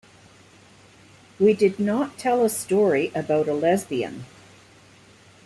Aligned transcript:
We 1.39 1.53
did 1.53 1.79
not 1.79 2.17
tell 2.17 2.43
a 2.43 2.49
story 2.49 3.11
about 3.13 3.47
a 3.47 3.53
lesbian. 3.53 4.25